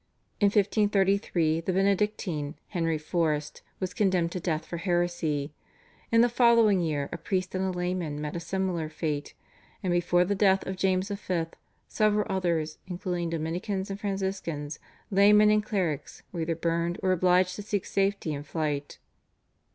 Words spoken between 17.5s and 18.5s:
to seek safety in